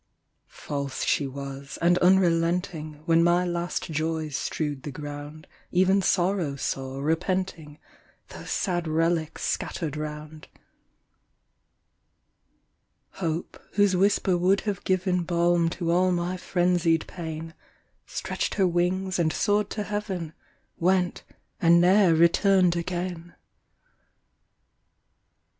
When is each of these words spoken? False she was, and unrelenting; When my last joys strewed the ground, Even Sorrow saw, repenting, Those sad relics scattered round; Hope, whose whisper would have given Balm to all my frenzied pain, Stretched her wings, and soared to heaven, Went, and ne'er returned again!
False 0.47 1.03
she 1.05 1.27
was, 1.27 1.77
and 1.79 1.99
unrelenting; 1.99 3.03
When 3.05 3.23
my 3.23 3.45
last 3.45 3.83
joys 3.91 4.35
strewed 4.35 4.81
the 4.81 4.89
ground, 4.91 5.45
Even 5.71 6.01
Sorrow 6.01 6.55
saw, 6.55 6.99
repenting, 6.99 7.77
Those 8.29 8.49
sad 8.49 8.87
relics 8.87 9.43
scattered 9.43 9.95
round; 9.95 10.47
Hope, 13.11 13.61
whose 13.73 13.95
whisper 13.95 14.35
would 14.39 14.61
have 14.61 14.83
given 14.85 15.21
Balm 15.21 15.69
to 15.77 15.91
all 15.91 16.11
my 16.11 16.35
frenzied 16.35 17.05
pain, 17.05 17.53
Stretched 18.07 18.55
her 18.55 18.65
wings, 18.65 19.19
and 19.19 19.31
soared 19.31 19.69
to 19.69 19.83
heaven, 19.83 20.33
Went, 20.79 21.21
and 21.61 21.79
ne'er 21.79 22.15
returned 22.15 22.75
again! 22.75 23.35